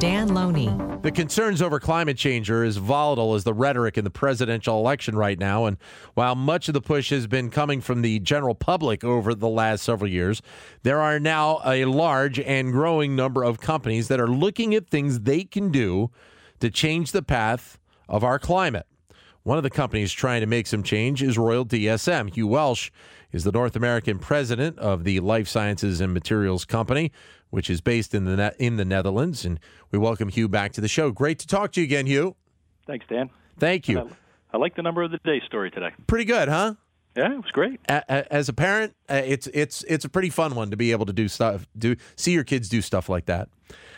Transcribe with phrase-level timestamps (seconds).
[0.00, 0.74] Dan Loney.
[1.02, 5.14] The concerns over climate change are as volatile as the rhetoric in the presidential election
[5.14, 5.66] right now.
[5.66, 5.76] And
[6.14, 9.82] while much of the push has been coming from the general public over the last
[9.82, 10.40] several years,
[10.84, 15.20] there are now a large and growing number of companies that are looking at things
[15.20, 16.10] they can do
[16.60, 17.78] to change the path
[18.08, 18.86] of our climate.
[19.42, 22.32] One of the companies trying to make some change is Royal DSM.
[22.34, 22.90] Hugh Welsh
[23.32, 27.12] is the North American president of the Life Sciences and Materials Company,
[27.50, 29.44] which is based in the ne- in the Netherlands.
[29.44, 31.10] And we welcome Hugh back to the show.
[31.10, 32.36] Great to talk to you again, Hugh.
[32.86, 33.30] Thanks, Dan.
[33.58, 34.00] Thank you.
[34.00, 34.06] I,
[34.54, 35.90] I like the number of the day story today.
[36.06, 36.74] Pretty good, huh?
[37.16, 37.80] Yeah, it was great.
[37.88, 41.06] A- As a parent, uh, it's it's it's a pretty fun one to be able
[41.06, 43.48] to do stuff, do see your kids do stuff like that.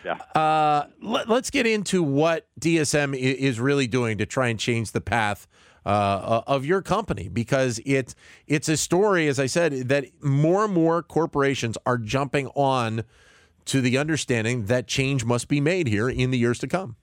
[0.05, 0.15] Yeah.
[0.35, 4.93] Uh, let, us get into what DSM i- is really doing to try and change
[4.93, 5.47] the path
[5.87, 8.15] uh, of your company because it
[8.47, 13.05] it's a story, as I said, that more and more corporations are jumping on
[13.67, 16.97] to the understanding that change must be made here in the years to come.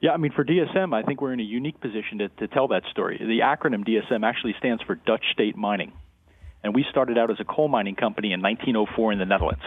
[0.00, 2.68] Yeah, I mean, for DSM, I think we're in a unique position to, to tell
[2.68, 3.18] that story.
[3.18, 5.92] The acronym DSM actually stands for Dutch State Mining.
[6.62, 9.62] And we started out as a coal mining company in 1904 in the Netherlands.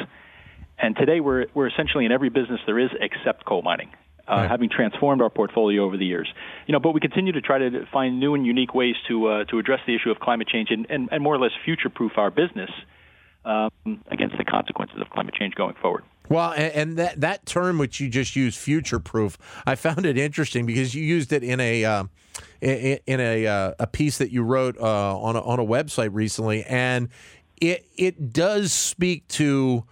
[0.80, 3.90] And today we're, we're essentially in every business there is except coal mining,
[4.28, 4.50] uh, Right.
[4.50, 6.30] having transformed our portfolio over the years.
[6.66, 9.44] You know, but we continue to try to find new and unique ways to, uh,
[9.46, 12.32] to address the issue of climate change and, and, and more or less future-proof our
[12.32, 12.70] business
[13.46, 13.72] um,
[14.08, 16.04] against the consequences of climate change going forward.
[16.30, 20.18] Well, and, and that that term which you just used, future proof, I found it
[20.18, 22.04] interesting because you used it in a uh,
[22.62, 26.12] in, in a uh, a piece that you wrote uh, on a, on a website
[26.14, 27.10] recently, and
[27.60, 29.84] it it does speak to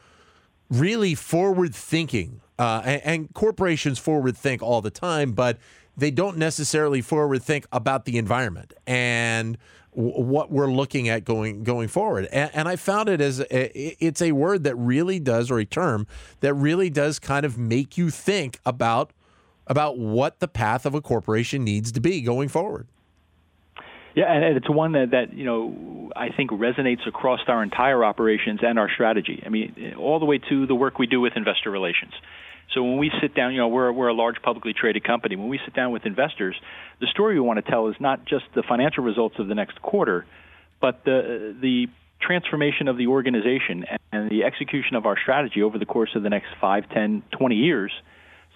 [0.70, 2.42] really forward thinking.
[2.58, 5.58] Uh, and, and corporations forward think all the time, but
[5.96, 9.58] they don't necessarily forward think about the environment and
[9.92, 12.28] what we're looking at going going forward.
[12.32, 15.66] And, and I found it as a, it's a word that really does, or a
[15.66, 16.08] term
[16.42, 19.12] that really does, kind of make you think about
[19.68, 22.88] about what the path of a corporation needs to be going forward.
[24.16, 28.60] Yeah, and it's one that, that you know I think resonates across our entire operations
[28.64, 29.42] and our strategy.
[29.46, 32.14] I mean, all the way to the work we do with investor relations.
[32.74, 35.36] So when we sit down, you know, we're we're a large publicly traded company.
[35.36, 36.56] When we sit down with investors,
[37.00, 39.82] the story we want to tell is not just the financial results of the next
[39.82, 40.26] quarter,
[40.80, 41.88] but the the
[42.22, 46.30] transformation of the organization and the execution of our strategy over the course of the
[46.30, 47.92] next 5, 10, 20 years,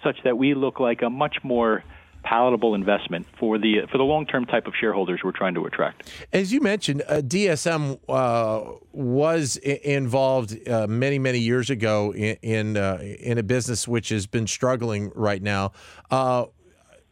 [0.02, 1.82] such that we look like a much more
[2.24, 6.10] palatable investment for the for the long-term type of shareholders we're trying to attract.
[6.32, 12.36] As you mentioned, uh, DSM uh, was I- involved uh, many, many years ago in
[12.42, 15.72] in, uh, in a business which has been struggling right now.
[16.10, 16.46] Uh,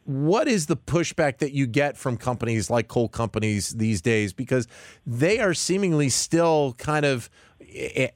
[0.05, 4.33] what is the pushback that you get from companies like coal companies these days?
[4.33, 4.67] Because
[5.05, 7.29] they are seemingly still kind of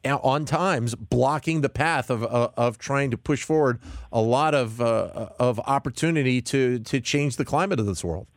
[0.06, 3.79] on times blocking the path of of, of trying to push forward
[4.12, 8.28] a lot of uh, of opportunity to to change the climate of this world.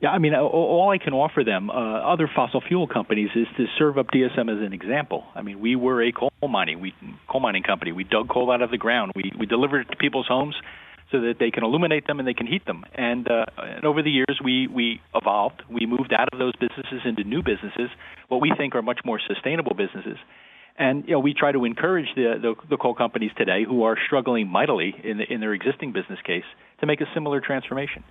[0.00, 3.66] Yeah, I mean, all I can offer them, uh, other fossil fuel companies, is to
[3.78, 5.24] serve up DSM as an example.
[5.32, 6.92] I mean, we were a coal mining we
[7.28, 7.92] coal mining company.
[7.92, 9.12] We dug coal out of the ground.
[9.14, 10.56] We we delivered it to people's homes
[11.12, 12.84] so that they can illuminate them and they can heat them.
[12.94, 15.62] And, uh, and over the years, we we evolved.
[15.68, 17.90] We moved out of those businesses into new businesses,
[18.28, 20.16] what we think are much more sustainable businesses.
[20.76, 23.96] And you know, we try to encourage the, the the coal companies today who are
[24.06, 26.44] struggling mightily in the, in their existing business case
[26.80, 28.04] to make a similar transformation.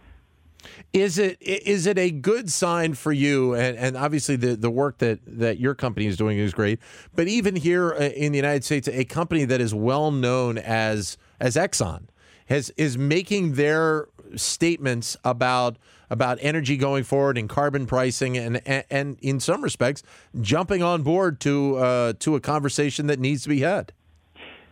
[0.94, 3.56] Is it is it a good sign for you?
[3.56, 6.80] And, and obviously, the, the work that, that your company is doing is great.
[7.16, 11.18] But even here uh, in the United States, a company that is well known as
[11.40, 12.04] as Exxon
[12.52, 15.78] has is making their statements about
[16.10, 20.04] about energy going forward and carbon pricing, and and, and in some respects,
[20.42, 23.94] jumping on board to uh, to a conversation that needs to be had.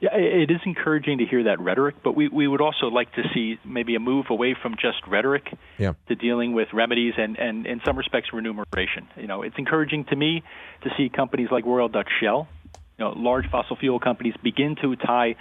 [0.02, 3.24] Yeah, it is encouraging to hear that rhetoric, but we, we would also like to
[3.34, 5.92] see maybe a move away from just rhetoric Yeah.
[6.08, 9.10] to dealing with remedies and, and in some respects remuneration.
[9.18, 10.42] You know, it's encouraging to me
[10.84, 12.48] to see companies like Royal Dutch Shell,
[12.98, 15.36] you know, large fossil fuel companies begin to tie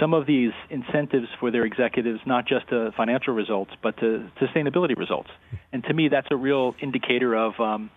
[0.00, 4.96] some of these incentives for their executives not just to financial results but to sustainability
[4.96, 5.30] results.
[5.72, 7.90] And to me, that's a real indicator of um,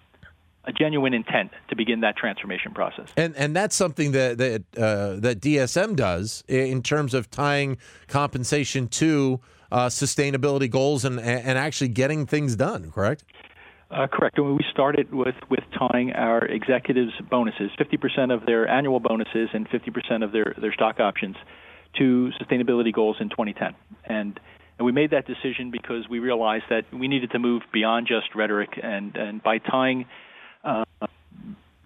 [0.64, 3.08] a genuine intent to begin that transformation process.
[3.16, 7.78] And and that's something that that uh, that DSM does in terms of tying
[8.08, 9.40] compensation to
[9.72, 12.92] uh, sustainability goals and and actually getting things done.
[12.92, 13.24] Correct.
[13.90, 14.38] Uh, correct.
[14.38, 20.26] We started with, with tying our executives' bonuses, 50% of their annual bonuses and 50%
[20.26, 21.38] of their, their stock options,
[21.98, 23.76] to sustainability goals in 2010.
[24.06, 24.40] And
[24.78, 28.36] and we made that decision because we realized that we needed to move beyond just
[28.36, 30.06] rhetoric, and, and by tying
[30.64, 30.86] uh,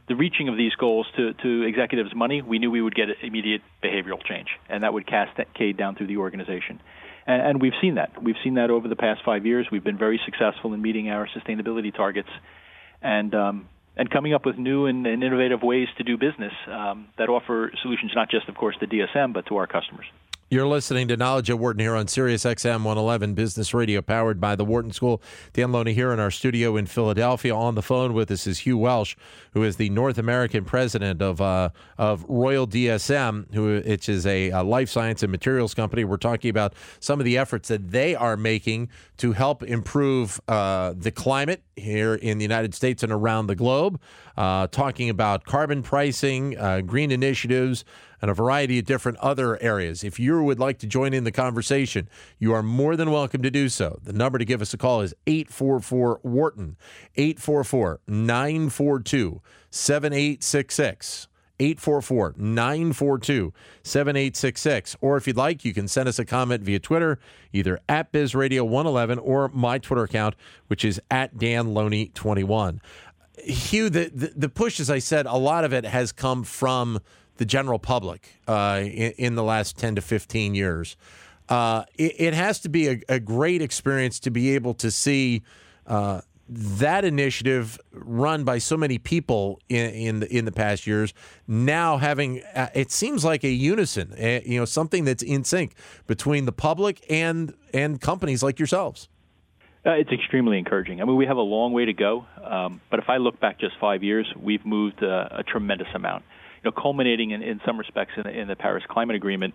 [0.09, 3.62] the reaching of these goals to, to executives' money, we knew we would get immediate
[3.81, 6.81] behavioral change, and that would cascade down through the organization.
[7.25, 8.21] And, and we've seen that.
[8.21, 9.68] We've seen that over the past five years.
[9.71, 12.30] We've been very successful in meeting our sustainability targets,
[13.01, 13.69] and um,
[14.01, 17.71] and coming up with new and, and innovative ways to do business um, that offer
[17.83, 20.07] solutions not just, of course, to DSM, but to our customers.
[20.53, 24.57] You're listening to Knowledge at Wharton here on Sirius XM 111 Business Radio, powered by
[24.57, 25.21] the Wharton School.
[25.53, 27.56] Dan Loney here in our studio in Philadelphia.
[27.56, 29.15] On the phone with us is Hugh Welsh,
[29.53, 34.50] who is the North American president of uh, of Royal DSM, who which is a,
[34.50, 36.03] a, life science and materials company.
[36.03, 38.89] We're talking about some of the efforts that they are making
[39.19, 44.01] to help improve uh, the climate here in the United States and around the globe.
[44.36, 47.86] Uh, talking about carbon pricing, uh, green initiatives
[48.21, 50.03] and a variety of different other areas.
[50.03, 52.07] If you would like to join in the conversation,
[52.39, 54.00] you are more than welcome to do so.
[54.03, 56.77] The number to give us a call is 844 Wharton,
[57.15, 59.41] 844 942
[59.71, 61.27] 7866.
[61.62, 63.53] 844 942
[63.83, 64.97] 7866.
[65.00, 67.19] Or if you'd like, you can send us a comment via Twitter,
[67.53, 70.35] either at BizRadio111 or my Twitter account,
[70.68, 72.79] which is at DanLoney21.
[73.44, 77.00] Hugh, the, the, the push, as I said, a lot of it has come from
[77.38, 80.95] the general public uh, in, in, the last 10 to 15 years.
[81.50, 85.42] Uh, it, it, has to be a, a, great experience to be able to see
[85.88, 91.13] uh, that initiative run by so many people in, in the in the past years
[91.48, 95.74] now having uh, it seems like a unison uh, you know something that's in sync
[96.07, 99.07] between the public and and companies like yourselves
[99.83, 101.01] uh, it's extremely encouraging.
[101.01, 103.60] I mean, we have a long way to go, um, but if I look back
[103.60, 106.24] just five years, we've moved a tremendous amount
[106.63, 109.54] you know, culminating in, in some respects in the, in the Paris Climate Agreement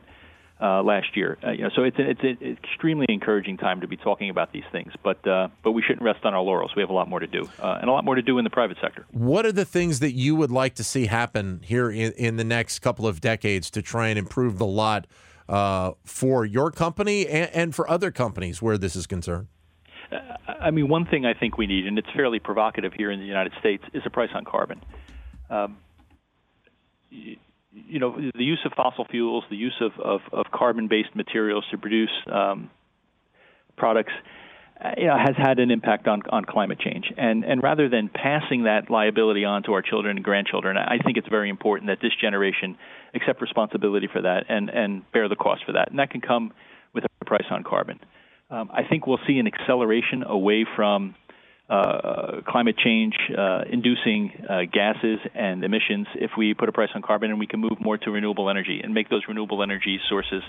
[0.61, 1.38] uh, last year.
[1.44, 4.64] Uh, you know, so it's it's an extremely encouraging time to be talking about these
[4.73, 4.93] things.
[5.03, 6.73] But uh, but we shouldn't rest on our laurels.
[6.75, 8.44] We have a lot more to do, uh, and a lot more to do in
[8.44, 9.05] the private sector.
[9.11, 12.44] What are the things that you would like to see happen here in, in the
[12.44, 15.06] next couple of decades to try and improve the lot
[15.49, 19.49] uh, for your company and, and for other companies where this is concerned?
[20.11, 20.17] Uh,
[20.49, 23.26] I mean, one thing I think we need, and it's fairly provocative here in the
[23.26, 24.81] United States, is a price on carbon.
[25.50, 25.76] Um,
[27.11, 31.79] you know, the use of fossil fuels, the use of, of, of carbon-based materials to
[31.79, 32.70] produce um,
[33.76, 34.12] products,
[34.82, 37.12] uh, you know, has had an impact on, on climate change.
[37.17, 41.17] And, and rather than passing that liability on to our children and grandchildren, I think
[41.17, 42.76] it's very important that this generation
[43.14, 45.91] accept responsibility for that and, and bear the cost for that.
[45.91, 46.52] And that can come
[46.94, 48.00] with a price on carbon.
[48.50, 51.14] Um, I think we'll see an acceleration away from
[51.68, 57.02] uh, climate change uh, inducing uh, gases and emissions if we put a price on
[57.02, 60.42] carbon and we can move more to renewable energy and make those renewable energy sources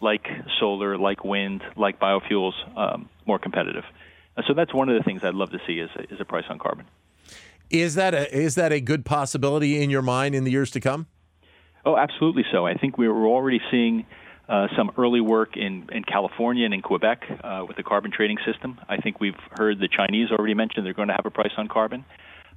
[0.00, 0.26] like
[0.60, 3.84] solar, like wind, like biofuels um, more competitive.
[4.36, 6.24] Uh, so that's one of the things I'd love to see is a, is a
[6.24, 6.86] price on carbon.
[7.70, 10.80] Is that a, is that a good possibility in your mind in the years to
[10.80, 11.06] come?
[11.84, 12.66] Oh, absolutely so.
[12.66, 14.06] I think we're already seeing
[14.48, 18.38] uh, some early work in, in California and in Quebec uh, with the carbon trading
[18.50, 18.80] system.
[18.88, 21.68] I think we've heard the Chinese already mentioned they're going to have a price on
[21.68, 22.04] carbon.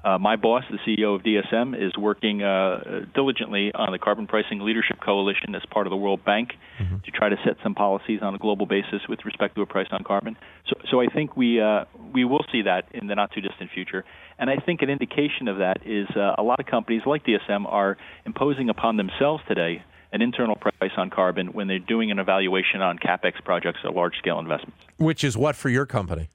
[0.03, 4.59] Uh, my boss, the CEO of DSM, is working uh, diligently on the Carbon Pricing
[4.61, 6.97] Leadership Coalition as part of the World Bank mm-hmm.
[7.05, 9.87] to try to set some policies on a global basis with respect to a price
[9.91, 10.37] on carbon.
[10.67, 13.69] So, so I think we uh, we will see that in the not too distant
[13.71, 14.03] future.
[14.39, 17.71] And I think an indication of that is uh, a lot of companies like DSM
[17.71, 22.81] are imposing upon themselves today an internal price on carbon when they're doing an evaluation
[22.81, 24.77] on capex projects or large scale investments.
[24.97, 26.29] Which is what for your company?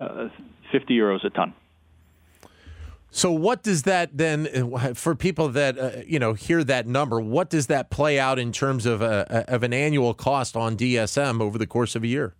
[0.00, 0.28] Uh,
[0.70, 1.54] 50 euros a ton.
[3.10, 7.20] So what does that then uh, for people that uh, you know hear that number?
[7.20, 11.40] What does that play out in terms of a, of an annual cost on DSM
[11.40, 12.34] over the course of a year?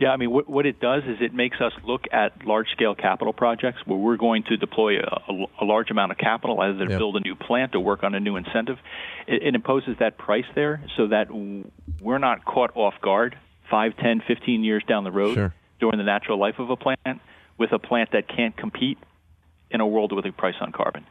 [0.00, 3.34] Yeah, I mean, what, what it does is it makes us look at large-scale capital
[3.34, 6.90] projects where we're going to deploy a, a, a large amount of capital, either to
[6.90, 6.98] yep.
[6.98, 8.78] build a new plant or work on a new incentive.
[9.26, 11.26] It, it imposes that price there so that
[12.00, 13.36] we're not caught off guard
[13.70, 15.54] 5, 10, 15 years down the road sure.
[15.80, 17.20] during the natural life of a plant
[17.58, 18.96] with a plant that can't compete
[19.70, 21.04] in a world with a price on carbon.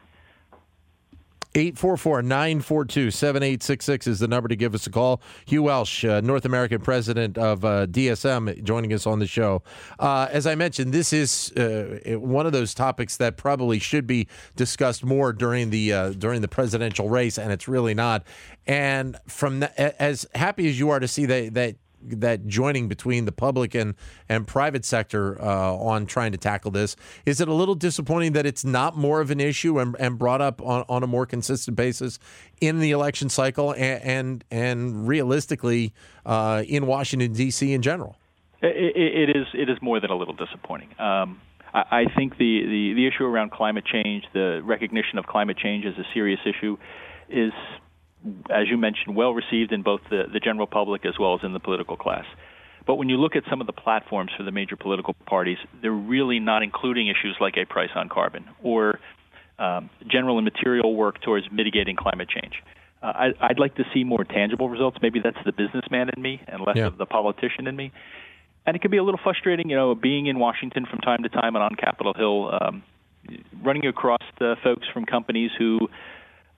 [1.54, 5.20] 844 942 7866 is the number to give us a call.
[5.46, 9.62] Hugh Welsh, uh, North American president of uh, DSM, joining us on the show.
[9.98, 14.28] Uh, as I mentioned, this is uh, one of those topics that probably should be
[14.54, 18.24] discussed more during the uh, during the presidential race, and it's really not.
[18.66, 23.24] And from the, as happy as you are to see that that that joining between
[23.24, 23.94] the public and
[24.28, 26.96] and private sector uh, on trying to tackle this.
[27.26, 30.40] Is it a little disappointing that it's not more of an issue and, and brought
[30.40, 32.18] up on, on a more consistent basis
[32.60, 35.92] in the election cycle and and, and realistically
[36.26, 37.72] uh, in Washington D.C.
[37.72, 38.16] in general?
[38.62, 40.88] It, it is it is more than a little disappointing.
[40.98, 41.40] Um,
[41.72, 45.84] I, I think the, the the issue around climate change, the recognition of climate change
[45.86, 46.76] as a serious issue,
[47.28, 47.52] is
[48.50, 51.52] as you mentioned, well received in both the, the general public as well as in
[51.52, 52.24] the political class.
[52.86, 55.90] But when you look at some of the platforms for the major political parties, they're
[55.92, 58.98] really not including issues like a price on carbon or
[59.58, 62.62] um, general and material work towards mitigating climate change.
[63.02, 64.98] Uh, I, would like to see more tangible results.
[65.00, 66.86] Maybe that's the businessman in me and less yeah.
[66.86, 67.92] of the politician in me.
[68.66, 71.28] And it can be a little frustrating, you know, being in Washington from time to
[71.30, 72.82] time and on Capitol Hill, um,
[73.62, 75.88] running across the folks from companies who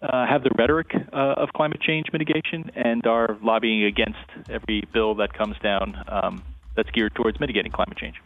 [0.03, 4.19] uh, have the rhetoric uh, of climate change mitigation and are lobbying against
[4.51, 6.43] every bill that comes down um,
[6.77, 8.17] that's geared towards mitigating climate change.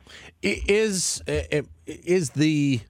[0.42, 2.80] Is uh, is the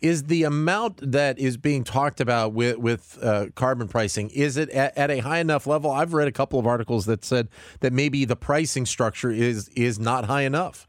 [0.00, 4.68] is the amount that is being talked about with with uh, carbon pricing is it
[4.70, 5.90] at, at, a high enough level?
[5.90, 7.48] I've read a couple of articles that said
[7.80, 10.86] that maybe the pricing structure is is not high enough.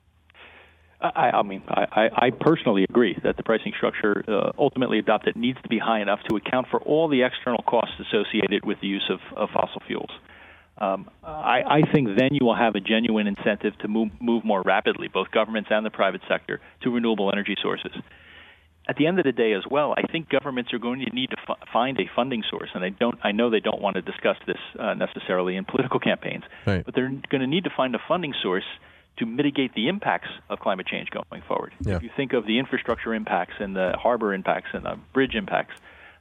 [0.99, 5.61] I, I mean, I, I personally agree that the pricing structure uh, ultimately adopted needs
[5.61, 9.09] to be high enough to account for all the external costs associated with the use
[9.09, 10.09] of, of fossil fuels.
[10.79, 14.61] Um, I, I think then you will have a genuine incentive to move, move more
[14.63, 17.91] rapidly, both governments and the private sector, to renewable energy sources.
[18.89, 21.31] At the end of the day, as well, I think governments are going to need
[21.31, 23.19] to f- find a funding source, and I don't.
[23.21, 26.85] I know they don't want to discuss this uh, necessarily in political campaigns, right.
[26.85, 28.63] but they're going to need to find a funding source
[29.17, 31.73] to mitigate the impacts of climate change going forward.
[31.81, 31.95] Yeah.
[31.95, 35.73] If you think of the infrastructure impacts and the harbor impacts and the bridge impacts,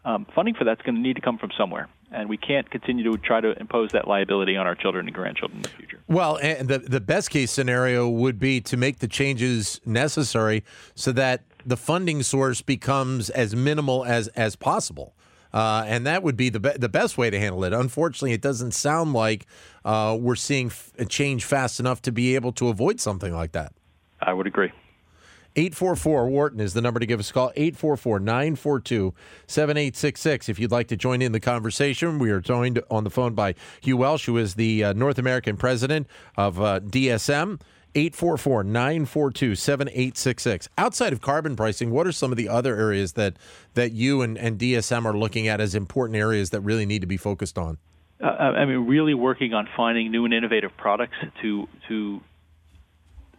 [0.04, 1.88] um, funding for that's going to need to come from somewhere.
[2.12, 5.58] And we can't continue to try to impose that liability on our children and grandchildren
[5.58, 6.00] in the future.
[6.06, 10.62] Well, and the, the best case scenario would be to make the changes necessary
[10.94, 15.15] so that the funding source becomes as minimal as, as possible.
[15.56, 17.72] Uh, and that would be the be- the best way to handle it.
[17.72, 19.46] Unfortunately, it doesn't sound like
[19.86, 23.52] uh, we're seeing f- a change fast enough to be able to avoid something like
[23.52, 23.72] that.
[24.20, 24.70] I would agree.
[25.56, 27.52] 844 Wharton is the number to give us a call.
[27.56, 29.14] 844 942
[29.46, 30.50] 7866.
[30.50, 33.54] If you'd like to join in the conversation, we are joined on the phone by
[33.80, 37.62] Hugh Welsh, who is the uh, North American president of uh, DSM.
[37.96, 40.68] 844 942 7866.
[40.76, 43.36] Outside of carbon pricing, what are some of the other areas that,
[43.72, 47.06] that you and, and DSM are looking at as important areas that really need to
[47.06, 47.78] be focused on?
[48.22, 52.20] Uh, I mean, really working on finding new and innovative products to, to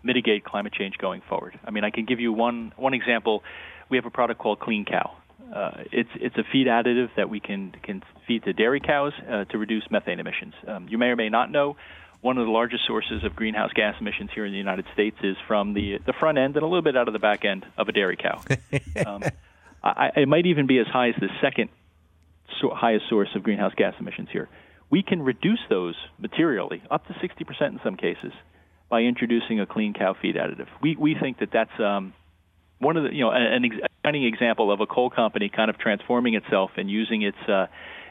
[0.04, 1.60] mitigate climate change going forward.
[1.64, 3.44] I mean, I can give you one, one example.
[3.90, 5.16] We have a product called Clean Cow.
[5.56, 9.46] Uh, it's it's a feed additive that we can can feed to dairy cows uh,
[9.46, 10.54] to reduce methane emissions.
[10.68, 11.78] Um, you may or may not know
[12.22, 15.36] one of the largest sources of greenhouse gas emissions here in the United States is
[15.48, 17.88] from the the front end and a little bit out of the back end of
[17.88, 18.42] a dairy cow.
[19.06, 19.24] um,
[19.84, 21.70] I, it might even be as high as the second
[22.62, 24.50] so highest source of greenhouse gas emissions here.
[24.90, 28.32] We can reduce those materially up to 60% in some cases
[28.90, 30.68] by introducing a clean cow feed additive.
[30.82, 32.14] We we think that that's um,
[32.80, 36.36] one of the you know an exciting example of a coal company kind of transforming
[36.36, 37.68] itself and using its uh,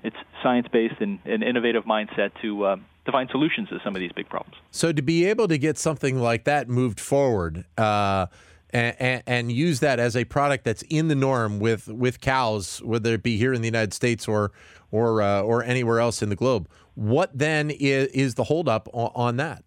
[0.07, 4.13] its science-based and, and innovative mindset to um, to find solutions to some of these
[4.13, 4.57] big problems.
[4.71, 7.65] So to be able to get something like that moved forward.
[7.77, 8.27] Uh,
[8.71, 13.15] and, and, use that as a product that's in the norm with, with cows, whether
[13.15, 14.51] it be here in the United States or
[14.91, 16.69] or uh, or anywhere else in the globe.
[16.95, 19.63] What then is, is the holdup on, on that?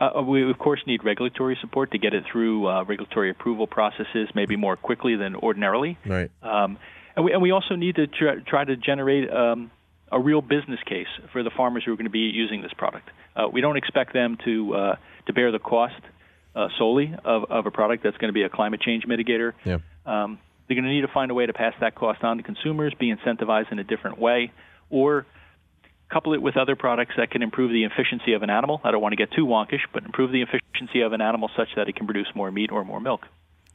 [0.00, 4.28] Uh, we of course need regulatory support to get it through uh, regulatory approval processes,
[4.34, 5.98] maybe more quickly than ordinarily.
[6.06, 6.30] Right.
[6.42, 6.78] Um,
[7.16, 9.70] and we and we also need to try, try to generate um,
[10.12, 13.08] a real business case for the farmers who are going to be using this product.
[13.36, 16.00] Uh, we don't expect them to uh, to bear the cost
[16.54, 19.52] uh, solely of, of a product that's going to be a climate change mitigator.
[19.64, 19.78] Yeah.
[20.06, 22.42] Um, they're going to need to find a way to pass that cost on to
[22.42, 24.52] consumers, be incentivized in a different way,
[24.88, 25.26] or
[26.10, 28.80] couple it with other products that can improve the efficiency of an animal.
[28.82, 31.68] I don't want to get too wonkish, but improve the efficiency of an animal such
[31.76, 33.26] that it can produce more meat or more milk.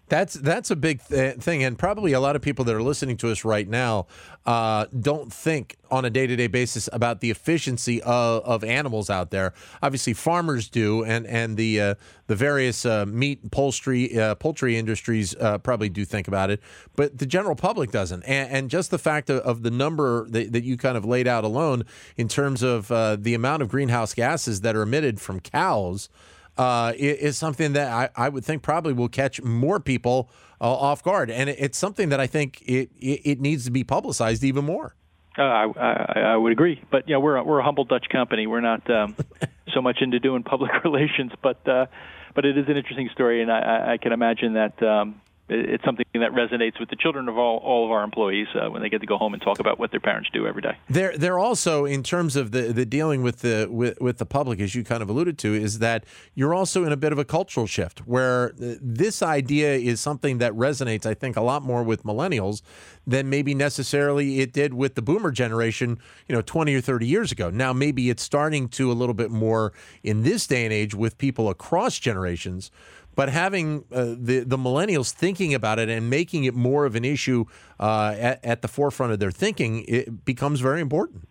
[0.07, 3.17] That's that's a big th- thing, and probably a lot of people that are listening
[3.17, 4.05] to us right now
[4.45, 9.09] uh, don't think on a day to day basis about the efficiency of, of, animals
[9.09, 9.53] out there.
[9.81, 11.95] Obviously, farmers do, and and the uh,
[12.27, 16.61] the various uh, meat poultry uh, poultry industries uh, probably do think about it,
[16.95, 18.21] but the general public doesn't.
[18.23, 21.27] And, and just the fact of, of the number that, that, you kind of laid
[21.27, 21.83] out alone
[22.15, 26.09] in terms of uh, the amount of greenhouse gases that are emitted from cows
[26.57, 30.29] uh, is something that I, I, would think probably will catch more people
[30.61, 33.83] uh, off guard, and it's something that I think it, it, it needs to be
[33.83, 34.95] publicized even more.
[35.37, 38.47] Uh, I, I, I would agree, but yeah, we're a, we're a humble Dutch company.
[38.47, 39.15] We're not um,
[39.73, 41.87] so much into doing public relations, but uh,
[42.33, 46.05] but it is an interesting story, and I, I can imagine that um, it's something
[46.13, 49.01] that resonates with the children of all, all of our employees uh, when they get
[49.01, 50.75] to go home and talk about what their parents do every day.
[50.89, 54.59] They're they're also in terms of the, the dealing with the with, with the public,
[54.59, 57.25] as you kind of alluded to, is that you're also in a bit of a
[57.25, 62.03] cultural shift where this idea is something that resonates, I think, a lot more with
[62.03, 62.61] millennials
[63.05, 67.31] than maybe necessarily it did with the boomer generation, you know, 20 or 30 years
[67.31, 67.51] ago.
[67.51, 71.19] Now maybe it's starting to a little bit more in this day and age with
[71.19, 72.71] people across generations
[73.15, 77.05] but having uh, the the millennials thinking about it and making it more of an
[77.05, 77.45] issue
[77.79, 81.27] uh, at, at, the forefront of their thinking it becomes very important.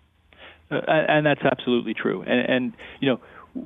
[0.70, 2.22] Uh, and that's absolutely true.
[2.22, 3.20] And, and, you know,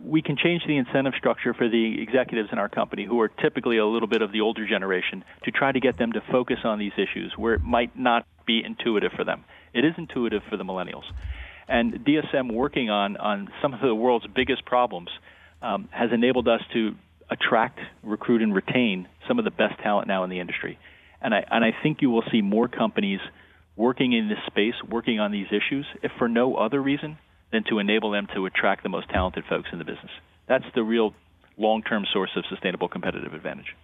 [0.04, 3.78] we can change the incentive structure for the executives in our company who are typically
[3.78, 6.78] a little bit of the older generation to try to get them to focus on
[6.78, 9.44] these issues where it might not be intuitive for them.
[9.72, 11.04] It is intuitive for the millennials.
[11.68, 15.08] And DSM working on, on some of the world's biggest problems
[15.62, 16.94] um, has enabled us to
[17.30, 20.78] attract, recruit, and retain some of the best talent now in the industry.
[21.20, 23.20] And I, and I think you will see more companies
[23.76, 27.18] working in this space, working on these issues, if for no other reason
[27.52, 30.10] than to enable them to attract the most talented folks in the business.
[30.46, 31.14] That's the real
[31.56, 33.74] long term source of sustainable competitive advantage.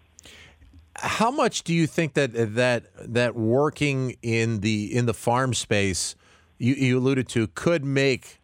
[0.96, 6.14] How much do you think that that that working in the in the farm space
[6.58, 8.40] you, you alluded to could make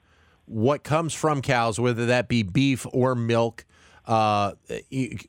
[0.47, 3.65] what comes from cows, whether that be beef or milk,
[4.11, 4.55] uh,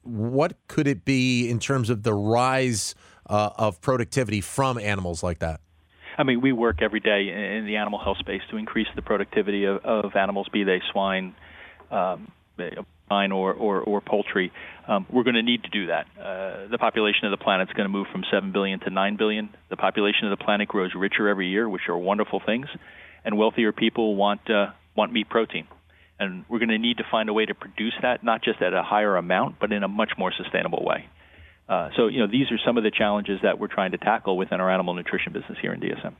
[0.02, 2.96] what could it be in terms of the rise
[3.30, 5.62] uh, of productivity from animals like that?
[6.18, 9.66] I mean, we work every day in the animal health space to increase the productivity
[9.66, 11.36] of, of animals, be they swine,
[11.92, 12.32] um,
[13.10, 14.52] or, or, or poultry.
[14.88, 16.08] Um, we're going to need to do that.
[16.20, 19.16] Uh, the population of the planet is going to move from 7 billion to 9
[19.16, 19.50] billion.
[19.70, 22.66] The population of the planet grows richer every year, which are wonderful things.
[23.24, 25.68] And wealthier people want, uh, want meat protein
[26.22, 28.74] and we're going to need to find a way to produce that not just at
[28.74, 31.10] a higher amount, but in a much more sustainable way.
[31.68, 34.38] Uh, so, you know, these are some of the challenges that we're trying to tackle
[34.38, 36.14] within our animal nutrition business here in DSM.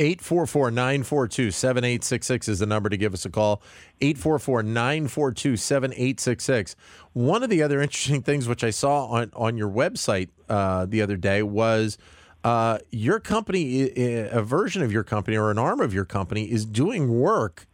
[0.00, 3.62] 844 942 7866 is the number to give us a call.
[4.00, 6.74] 844 942 7866.
[7.12, 11.00] One of the other interesting things which I saw on, on your website uh, the
[11.00, 11.96] other day was
[12.42, 16.66] uh, your company, a version of your company or an arm of your company, is
[16.66, 17.68] doing work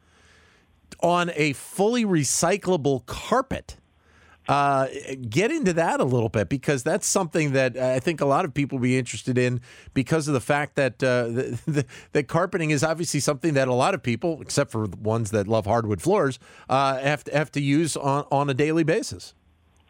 [1.02, 3.76] on a fully recyclable carpet.
[4.48, 4.88] Uh,
[5.28, 8.52] get into that a little bit because that's something that I think a lot of
[8.52, 9.60] people will be interested in
[9.94, 13.74] because of the fact that uh, the, the, the, carpeting is obviously something that a
[13.74, 17.60] lot of people, except for ones that love hardwood floors, uh, have to, have to
[17.60, 19.34] use on, on a daily basis.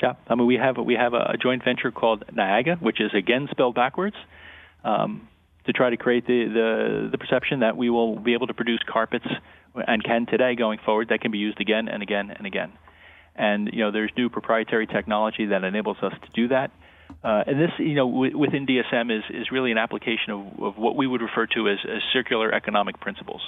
[0.03, 3.49] Yeah, I mean we have we have a joint venture called Niaga, which is again
[3.51, 4.16] spelled backwards.
[4.85, 5.29] Um,
[5.70, 8.80] to try to create the, the, the perception that we will be able to produce
[8.90, 9.26] carpets
[9.74, 12.72] and can today going forward that can be used again and again and again.
[13.37, 16.72] And you know, there's new proprietary technology that enables us to do that.
[17.22, 20.76] Uh, and this, you know, w- within DSM is is really an application of, of
[20.76, 23.42] what we would refer to as, as circular economic principles.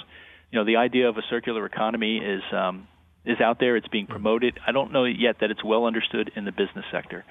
[0.51, 2.87] You know, the idea of a circular economy is um,
[3.25, 3.75] is out there.
[3.75, 4.59] It's being promoted.
[4.65, 7.25] I don't know yet that it's well understood in the business sector.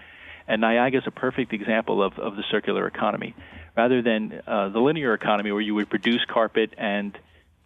[0.48, 3.34] And Niaga is a perfect example of, of the circular economy.
[3.76, 7.16] Rather than uh, the linear economy where you would produce carpet and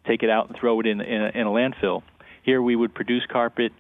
[0.07, 2.03] take it out and throw it in, in, a, in a landfill,
[2.43, 3.73] here we would produce carpet,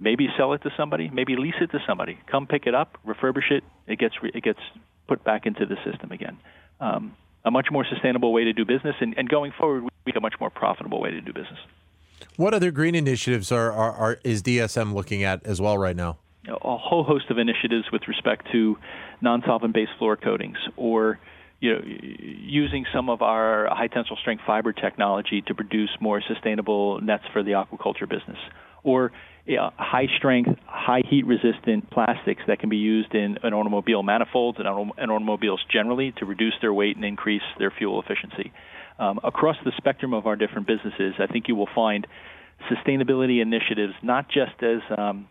[0.00, 2.18] maybe sell it to somebody, maybe lease it to somebody.
[2.30, 4.60] Come pick it up, refurbish it, it gets, it gets
[5.06, 6.38] put back into the system again.
[6.80, 10.20] Um, a much more sustainable way to do business, and, and going forward, we a
[10.20, 11.58] much more profitable way to do business.
[12.36, 16.18] What other green initiatives are, are, are is DSM looking at as well right now?
[16.48, 18.76] A whole host of initiatives with respect to
[19.20, 21.18] non-solvent-based floor coatings or
[21.60, 27.00] you know, using some of our high tensile strength fiber technology to produce more sustainable
[27.00, 28.36] nets for the aquaculture business,
[28.82, 29.12] or
[29.46, 34.02] you know, high strength, high heat resistant plastics that can be used in an automobile
[34.02, 34.66] manifolds and,
[34.98, 38.52] and automobiles generally to reduce their weight and increase their fuel efficiency.
[38.98, 42.06] Um, across the spectrum of our different businesses, I think you will find
[42.70, 45.28] sustainability initiatives not just as um,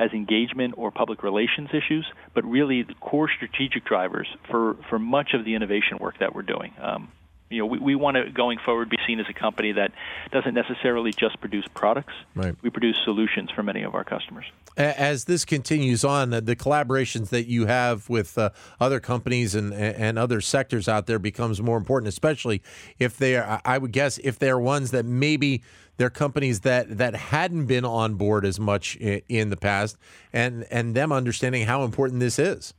[0.00, 5.34] as engagement or public relations issues, but really the core strategic drivers for, for much
[5.34, 6.72] of the innovation work that we're doing.
[6.80, 7.12] Um,
[7.50, 9.92] you know, we, we want to going forward be seen as a company that
[10.30, 12.14] doesn't necessarily just produce products.
[12.36, 12.54] Right.
[12.62, 14.46] We produce solutions for many of our customers.
[14.76, 20.18] As this continues on, the collaborations that you have with uh, other companies and and
[20.18, 22.62] other sectors out there becomes more important, especially
[22.98, 23.60] if they are.
[23.64, 25.62] I would guess if they're ones that maybe
[25.96, 29.98] they're companies that that hadn't been on board as much in the past,
[30.32, 32.72] and and them understanding how important this is.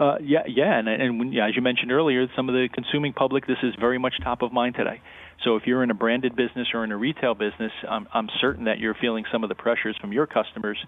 [0.00, 3.12] Uh, yeah, yeah, and, and when, yeah, as you mentioned earlier, some of the consuming
[3.12, 4.98] public, this is very much top of mind today.
[5.44, 8.64] So if you're in a branded business or in a retail business, I'm, I'm certain
[8.64, 10.78] that you're feeling some of the pressures from your customers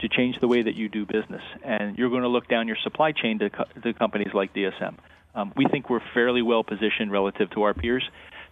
[0.00, 2.76] to change the way that you do business, and you're going to look down your
[2.82, 4.96] supply chain to, co- to companies like DSM.
[5.36, 8.02] Um, we think we're fairly well positioned relative to our peers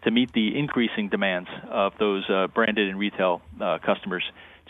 [0.05, 4.23] to meet the increasing demands of those uh, branded and retail uh, customers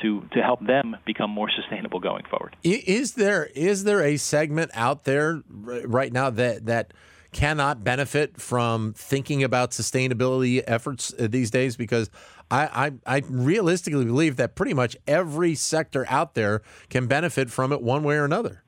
[0.02, 2.56] to to help them become more sustainable going forward.
[2.62, 6.92] Is there is there a segment out there right now that that
[7.32, 11.76] cannot benefit from thinking about sustainability efforts uh, these days?
[11.76, 12.08] Because
[12.50, 17.72] I, I, I realistically believe that pretty much every sector out there can benefit from
[17.72, 18.62] it one way or another.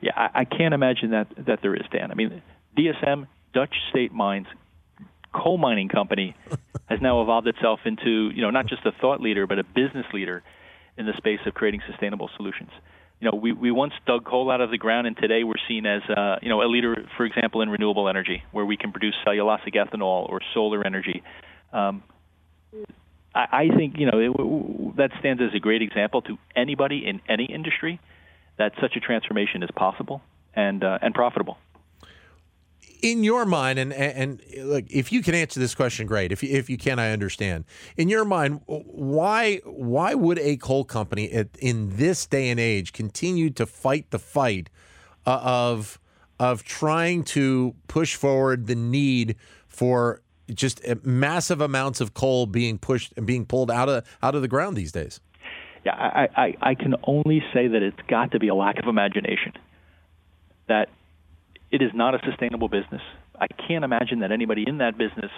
[0.00, 2.10] Yeah, I, I can't imagine that that there is, Dan.
[2.10, 2.42] I mean,
[2.76, 4.46] DSM, Dutch State Mines,
[5.32, 6.34] coal mining company,
[6.86, 10.06] has now evolved itself into you know not just a thought leader but a business
[10.12, 10.42] leader
[10.96, 12.70] in the space of creating sustainable solutions.
[13.20, 15.86] You know, we, we once dug coal out of the ground, and today we're seen
[15.86, 19.14] as, uh, you know, a leader, for example, in renewable energy, where we can produce
[19.26, 21.22] cellulosic ethanol or solar energy.
[21.72, 22.02] Um,
[23.34, 27.20] I, I think, you know, it, that stands as a great example to anybody in
[27.28, 28.00] any industry
[28.58, 30.22] that such a transformation is possible
[30.54, 31.58] and uh, and profitable
[33.10, 36.32] in your mind, and and look, if you can answer this question, great.
[36.32, 37.64] If you, if you can, I understand.
[37.96, 41.24] In your mind, why why would a coal company
[41.58, 44.70] in this day and age continue to fight the fight
[45.26, 46.00] uh, of
[46.38, 49.36] of trying to push forward the need
[49.68, 50.20] for
[50.52, 54.48] just massive amounts of coal being pushed and being pulled out of out of the
[54.48, 55.20] ground these days?
[55.84, 58.88] Yeah, I, I, I can only say that it's got to be a lack of
[58.88, 59.52] imagination.
[60.66, 60.88] That
[61.76, 63.02] it is not a sustainable business.
[63.38, 65.30] I can't imagine that anybody in that business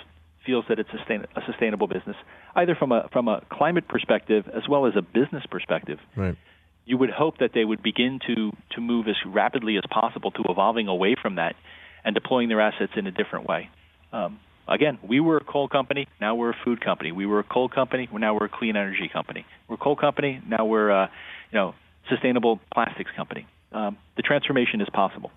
[0.46, 2.14] feels that it's sustain, a sustainable business,
[2.54, 5.98] either from a from a climate perspective as well as a business perspective.
[6.14, 6.36] Right.
[6.84, 10.44] You would hope that they would begin to to move as rapidly as possible to
[10.48, 11.56] evolving away from that
[12.04, 13.68] and deploying their assets in a different way.
[14.12, 17.10] Um, again, we were a coal company, now we're a food company.
[17.10, 19.44] We were a coal company, now we're a clean energy company.
[19.66, 21.10] We're a coal company, now we're a
[21.50, 21.74] you know
[22.08, 23.48] sustainable plastics company.
[23.72, 25.32] Um, the transformation is possible.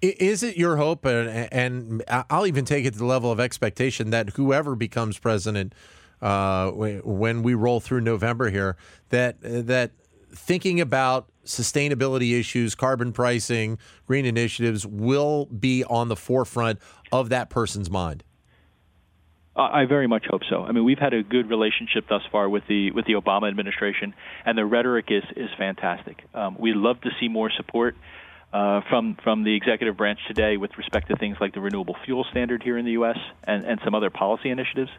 [0.00, 4.10] Is it your hope, and, and, I'll even take it to the level of expectation
[4.10, 5.74] that whoever becomes president
[6.20, 8.76] uh, when we roll through November here,
[9.10, 9.92] that that
[10.30, 16.78] thinking about sustainability issues, carbon pricing, green initiatives will be on the forefront
[17.10, 18.22] of that person's mind?
[19.58, 20.62] I very much hope so.
[20.62, 24.14] I mean, we've had a good relationship thus far with the with the Obama administration,
[24.44, 26.22] and the rhetoric is is fantastic.
[26.32, 27.96] Um, we'd love to see more support
[28.52, 32.24] uh, from from the executive branch today with respect to things like the renewable fuel
[32.30, 33.18] standard here in the U.S.
[33.44, 34.90] and, and some other policy initiatives.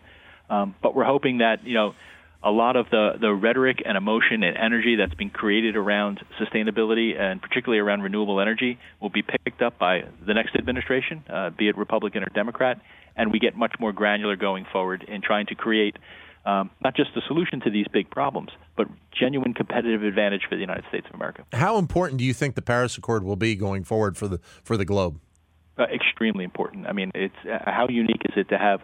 [0.50, 1.94] Um, but we're hoping that you know
[2.42, 7.20] a lot of the, the rhetoric and emotion and energy that's been created around sustainability
[7.20, 11.68] and particularly around renewable energy will be picked up by the next administration, uh, be
[11.68, 12.80] it Republican or Democrat,
[13.18, 15.98] and we get much more granular going forward in trying to create
[16.46, 20.62] um, not just a solution to these big problems, but genuine competitive advantage for the
[20.62, 21.44] United States of America.
[21.54, 24.78] How important do you think the Paris Accord will be going forward for the for
[24.78, 25.20] the globe?
[25.78, 26.88] Uh, extremely important.
[26.88, 28.82] I mean, it's uh, how unique is it to have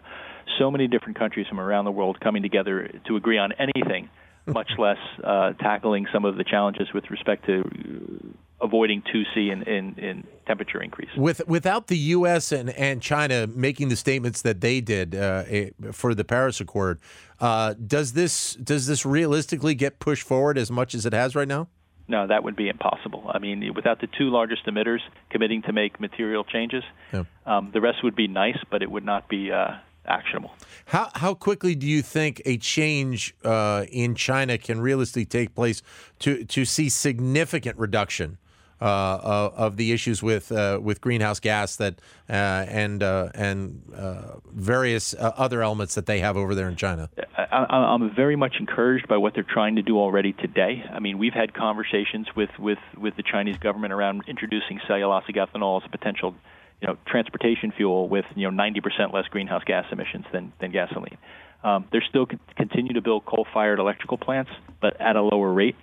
[0.58, 4.08] so many different countries from around the world coming together to agree on anything,
[4.46, 9.94] much less uh, tackling some of the challenges with respect to avoiding 2C in, in,
[9.98, 11.08] in, temperature increase.
[11.16, 12.52] With, without the U.S.
[12.52, 17.00] and, and China making the statements that they did uh, eh, for the Paris Accord,
[17.40, 21.48] uh, does this does this realistically get pushed forward as much as it has right
[21.48, 21.66] now?
[22.08, 23.28] No, that would be impossible.
[23.34, 27.24] I mean, without the two largest emitters committing to make material changes, yeah.
[27.44, 29.72] um, the rest would be nice, but it would not be uh,
[30.06, 30.52] actionable.
[30.86, 35.82] How how quickly do you think a change uh, in China can realistically take place
[36.20, 38.38] to to see significant reduction
[38.80, 44.36] uh, of the issues with uh, with greenhouse gas that uh, and uh, and uh,
[44.52, 47.08] various uh, other elements that they have over there in China.
[47.36, 50.84] I, am very much encouraged by what they're trying to do already today.
[50.90, 55.82] I mean, we've had conversations with with with the Chinese government around introducing cellulosic ethanol
[55.82, 56.34] as a potential.
[56.82, 61.16] You know, transportation fuel with you know 90% less greenhouse gas emissions than than gasoline.
[61.64, 65.74] Um, they're still continue to build coal-fired electrical plants, but at a lower rate.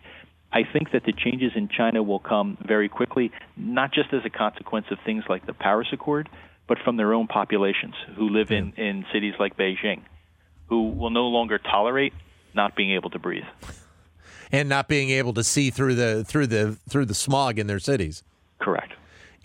[0.53, 4.29] I think that the changes in China will come very quickly, not just as a
[4.29, 6.29] consequence of things like the Paris Accord,
[6.67, 10.01] but from their own populations who live in, in cities like Beijing,
[10.67, 12.13] who will no longer tolerate
[12.53, 13.43] not being able to breathe.
[14.51, 17.79] And not being able to see through the through the through the smog in their
[17.79, 18.21] cities.
[18.59, 18.93] Correct.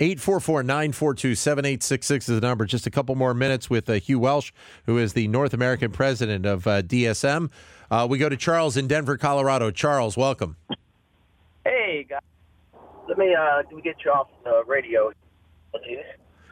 [0.00, 2.66] 844-942-7866 is the number.
[2.66, 4.52] Just a couple more minutes with uh, Hugh Welsh,
[4.86, 7.50] who is the North American president of uh, DSM.
[7.90, 9.72] Uh, we go to Charles in Denver, Colorado.
[9.72, 10.56] Charles, welcome.
[11.88, 12.20] Hey, guys.
[13.08, 15.10] Let me, uh, let me get you off the radio.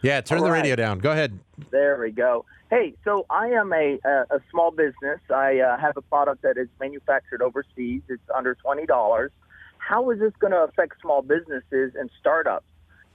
[0.03, 0.61] Yeah, turn All the right.
[0.61, 0.99] radio down.
[0.99, 1.39] Go ahead.
[1.71, 2.47] There we go.
[2.71, 5.21] Hey, so I am a, a, a small business.
[5.29, 8.01] I uh, have a product that is manufactured overseas.
[8.09, 9.29] It's under $20.
[9.77, 12.65] How is this going to affect small businesses and startups?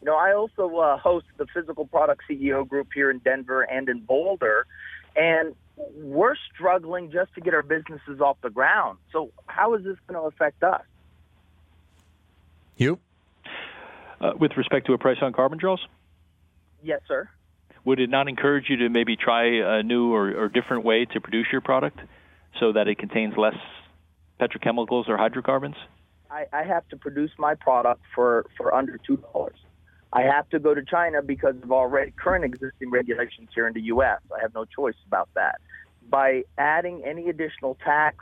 [0.01, 3.89] You know, I also uh, host the Physical Product CEO group here in Denver and
[3.89, 4.67] in Boulder,
[5.15, 5.55] and
[5.95, 8.99] we're struggling just to get our businesses off the ground.
[9.11, 10.83] So, how is this going to affect us?
[12.75, 12.99] Hugh?
[14.19, 15.81] Uh, with respect to a price on carbon Charles,
[16.83, 17.29] Yes, sir.
[17.85, 21.21] would it not encourage you to maybe try a new or, or different way to
[21.21, 21.99] produce your product
[22.59, 23.55] so that it contains less
[24.39, 25.75] petrochemicals or hydrocarbons?
[26.29, 29.57] I, I have to produce my product for, for under two dollars.
[30.13, 33.81] I have to go to China because of already current existing regulations here in the
[33.83, 34.19] U.S.
[34.35, 35.61] I have no choice about that.
[36.09, 38.17] By adding any additional tax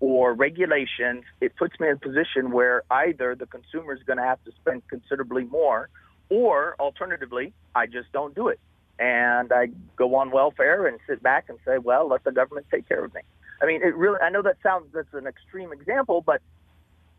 [0.00, 4.22] or regulations, it puts me in a position where either the consumer is going to
[4.22, 5.88] have to spend considerably more,
[6.28, 8.60] or alternatively, I just don't do it.
[8.98, 12.88] And I go on welfare and sit back and say, well, let the government take
[12.88, 13.20] care of me.
[13.62, 16.42] I mean, it really, I know that sounds, that's an extreme example, but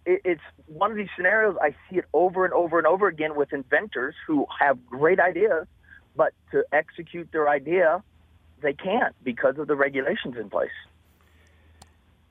[0.06, 3.36] it, it's one of these scenarios I see it over and over and over again
[3.36, 5.66] with inventors who have great ideas,
[6.16, 8.04] but to execute their idea,
[8.62, 10.70] they can't because of the regulations in place.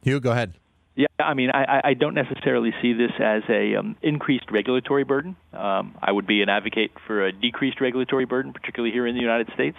[0.07, 0.55] Hugh, go ahead.
[0.95, 5.35] Yeah, I mean, I, I don't necessarily see this as a um, increased regulatory burden.
[5.53, 9.21] Um, I would be an advocate for a decreased regulatory burden, particularly here in the
[9.21, 9.77] United States.